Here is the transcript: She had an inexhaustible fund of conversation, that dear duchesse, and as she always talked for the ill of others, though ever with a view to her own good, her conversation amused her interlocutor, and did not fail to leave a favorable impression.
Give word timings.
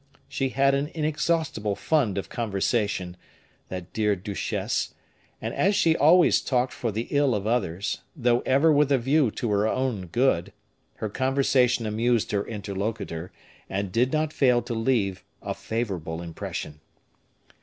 She 0.27 0.49
had 0.49 0.73
an 0.73 0.87
inexhaustible 0.95 1.75
fund 1.75 2.17
of 2.17 2.27
conversation, 2.27 3.15
that 3.69 3.93
dear 3.93 4.15
duchesse, 4.15 4.95
and 5.39 5.53
as 5.53 5.75
she 5.75 5.95
always 5.95 6.41
talked 6.41 6.73
for 6.73 6.91
the 6.91 7.07
ill 7.11 7.35
of 7.35 7.45
others, 7.45 8.01
though 8.15 8.39
ever 8.39 8.71
with 8.73 8.91
a 8.91 8.97
view 8.97 9.29
to 9.29 9.51
her 9.51 9.67
own 9.67 10.07
good, 10.07 10.53
her 10.95 11.09
conversation 11.09 11.85
amused 11.85 12.31
her 12.31 12.47
interlocutor, 12.47 13.31
and 13.69 13.91
did 13.91 14.11
not 14.11 14.33
fail 14.33 14.63
to 14.63 14.73
leave 14.73 15.23
a 15.43 15.53
favorable 15.53 16.19
impression. 16.23 16.79